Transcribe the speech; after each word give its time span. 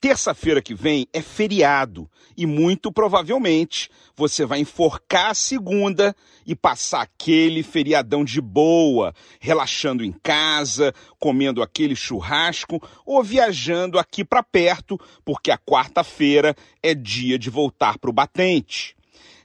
Terça-feira 0.00 0.62
que 0.62 0.74
vem 0.74 1.06
é 1.12 1.20
feriado 1.20 2.08
e 2.34 2.46
muito 2.46 2.90
provavelmente 2.90 3.90
você 4.16 4.46
vai 4.46 4.60
enforcar 4.60 5.32
a 5.32 5.34
segunda 5.34 6.16
e 6.46 6.56
passar 6.56 7.02
aquele 7.02 7.62
feriadão 7.62 8.24
de 8.24 8.40
boa, 8.40 9.14
relaxando 9.38 10.02
em 10.02 10.10
casa, 10.10 10.94
comendo 11.18 11.62
aquele 11.62 11.94
churrasco 11.94 12.80
ou 13.04 13.22
viajando 13.22 13.98
aqui 13.98 14.24
para 14.24 14.42
perto, 14.42 14.98
porque 15.22 15.50
a 15.50 15.58
quarta-feira 15.58 16.56
é 16.82 16.94
dia 16.94 17.38
de 17.38 17.50
voltar 17.50 17.98
para 17.98 18.08
o 18.08 18.14
batente. 18.14 18.96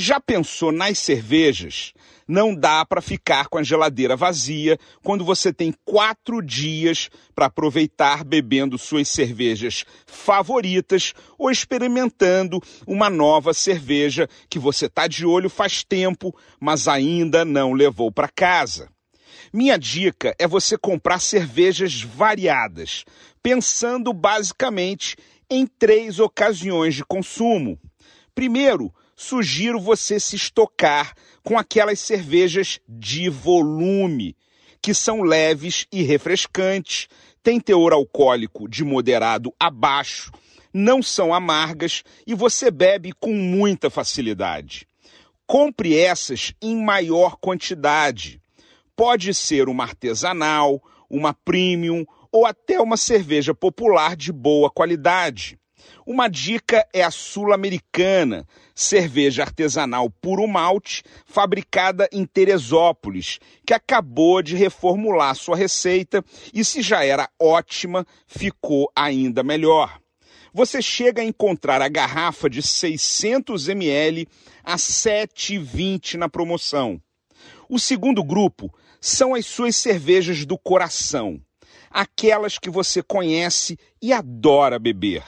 Já 0.00 0.20
pensou 0.20 0.70
nas 0.70 0.96
cervejas? 0.96 1.92
Não 2.28 2.54
dá 2.54 2.86
para 2.86 3.00
ficar 3.00 3.48
com 3.48 3.58
a 3.58 3.64
geladeira 3.64 4.14
vazia 4.14 4.78
quando 5.02 5.24
você 5.24 5.52
tem 5.52 5.74
quatro 5.84 6.40
dias 6.40 7.10
para 7.34 7.46
aproveitar 7.46 8.22
bebendo 8.22 8.78
suas 8.78 9.08
cervejas 9.08 9.84
favoritas 10.06 11.14
ou 11.36 11.50
experimentando 11.50 12.62
uma 12.86 13.10
nova 13.10 13.52
cerveja 13.52 14.28
que 14.48 14.56
você 14.56 14.86
está 14.86 15.08
de 15.08 15.26
olho 15.26 15.50
faz 15.50 15.82
tempo, 15.82 16.32
mas 16.60 16.86
ainda 16.86 17.44
não 17.44 17.72
levou 17.72 18.12
para 18.12 18.28
casa. 18.28 18.88
Minha 19.52 19.76
dica 19.76 20.32
é 20.38 20.46
você 20.46 20.78
comprar 20.78 21.18
cervejas 21.18 22.02
variadas, 22.02 23.04
pensando 23.42 24.12
basicamente 24.12 25.16
em 25.50 25.66
três 25.66 26.20
ocasiões 26.20 26.94
de 26.94 27.04
consumo. 27.04 27.76
Primeiro, 28.32 28.94
sugiro 29.18 29.80
você 29.80 30.20
se 30.20 30.36
estocar 30.36 31.12
com 31.42 31.58
aquelas 31.58 31.98
cervejas 31.98 32.78
de 32.88 33.28
volume, 33.28 34.36
que 34.80 34.94
são 34.94 35.22
leves 35.22 35.88
e 35.92 36.04
refrescantes, 36.04 37.08
têm 37.42 37.58
teor 37.58 37.92
alcoólico 37.92 38.68
de 38.68 38.84
moderado 38.84 39.52
a 39.58 39.70
baixo, 39.70 40.30
não 40.72 41.02
são 41.02 41.34
amargas 41.34 42.04
e 42.28 42.32
você 42.32 42.70
bebe 42.70 43.12
com 43.18 43.34
muita 43.34 43.90
facilidade. 43.90 44.86
Compre 45.48 45.96
essas 45.96 46.54
em 46.62 46.80
maior 46.80 47.38
quantidade. 47.38 48.40
Pode 48.94 49.34
ser 49.34 49.68
uma 49.68 49.82
artesanal, 49.82 50.80
uma 51.10 51.34
premium 51.34 52.06
ou 52.30 52.46
até 52.46 52.80
uma 52.80 52.96
cerveja 52.96 53.52
popular 53.52 54.14
de 54.14 54.30
boa 54.32 54.70
qualidade. 54.70 55.58
Uma 56.06 56.28
dica 56.28 56.86
é 56.92 57.02
a 57.02 57.10
sul-americana, 57.10 58.46
cerveja 58.74 59.42
artesanal 59.42 60.08
puro 60.08 60.46
malte, 60.46 61.02
fabricada 61.26 62.08
em 62.12 62.24
Teresópolis, 62.24 63.38
que 63.66 63.74
acabou 63.74 64.42
de 64.42 64.56
reformular 64.56 65.34
sua 65.34 65.56
receita 65.56 66.24
e, 66.54 66.64
se 66.64 66.80
já 66.80 67.04
era 67.04 67.28
ótima, 67.40 68.06
ficou 68.26 68.90
ainda 68.94 69.42
melhor. 69.42 70.00
Você 70.52 70.80
chega 70.80 71.22
a 71.22 71.24
encontrar 71.24 71.82
a 71.82 71.88
garrafa 71.88 72.48
de 72.48 72.62
600 72.62 73.68
ml 73.68 74.26
a 74.64 74.76
7,20 74.76 76.14
na 76.14 76.28
promoção. 76.28 77.00
O 77.68 77.78
segundo 77.78 78.24
grupo 78.24 78.72
são 79.00 79.34
as 79.34 79.44
suas 79.46 79.76
cervejas 79.76 80.46
do 80.46 80.58
coração, 80.58 81.40
aquelas 81.90 82.58
que 82.58 82.70
você 82.70 83.02
conhece 83.02 83.78
e 84.00 84.12
adora 84.12 84.78
beber 84.78 85.22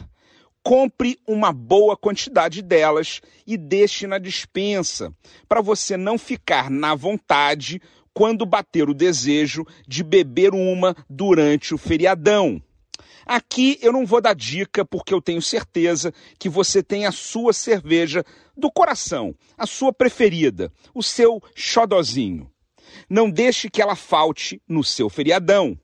compre 0.63 1.19
uma 1.27 1.53
boa 1.53 1.97
quantidade 1.97 2.63
delas 2.63 3.21
e 3.47 3.57
deixe 3.57 4.07
na 4.07 4.19
dispensa, 4.19 5.15
para 5.49 5.61
você 5.61 5.97
não 5.97 6.19
ficar 6.19 6.71
na 6.71 6.95
vontade 6.95 7.81
quando 8.13 8.45
bater 8.45 8.89
o 8.89 8.95
desejo 8.95 9.65
de 9.87 10.03
beber 10.03 10.53
uma 10.53 10.95
durante 11.09 11.75
o 11.75 11.79
feriadão. 11.79 12.63
Aqui 13.25 13.79
eu 13.81 13.93
não 13.93 14.05
vou 14.05 14.21
dar 14.21 14.35
dica 14.35 14.85
porque 14.85 15.15
eu 15.15 15.23
tenho 15.23 15.41
certeza 15.41 16.13
que 16.39 16.49
você 16.49 16.83
tem 16.83 17.07
a 17.07 17.13
sua 17.13 17.53
cerveja 17.53 18.25
do 18.57 18.71
coração, 18.71 19.35
a 19.57 19.67
sua 19.67 19.93
preferida, 19.93 20.73
o 20.93 21.03
seu 21.03 21.41
xodozinho. 21.55 22.51
Não 23.09 23.31
deixe 23.31 23.71
que 23.71 23.81
ela 23.81 23.95
falte 23.95 24.61
no 24.69 24.83
seu 24.83 25.09
feriadão. 25.09 25.79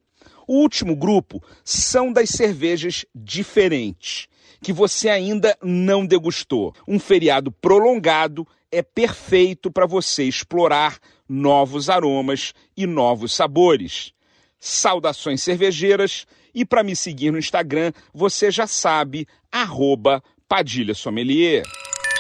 O 0.46 0.60
último 0.60 0.94
grupo 0.94 1.42
são 1.64 2.12
das 2.12 2.30
cervejas 2.30 3.04
diferentes 3.14 4.28
que 4.62 4.72
você 4.72 5.08
ainda 5.08 5.56
não 5.62 6.06
degustou. 6.06 6.74
Um 6.86 6.98
feriado 6.98 7.50
prolongado 7.50 8.46
é 8.70 8.82
perfeito 8.82 9.70
para 9.70 9.86
você 9.86 10.24
explorar 10.24 10.98
novos 11.28 11.88
aromas 11.88 12.52
e 12.76 12.86
novos 12.86 13.32
sabores. 13.32 14.12
Saudações 14.58 15.42
cervejeiras 15.42 16.26
e 16.54 16.64
para 16.64 16.82
me 16.82 16.96
seguir 16.96 17.30
no 17.30 17.38
Instagram, 17.38 17.92
você 18.14 18.50
já 18.50 18.66
sabe, 18.66 19.26
arroba 19.52 20.22
Padilha 20.48 20.94
Sommelier. 20.94 21.64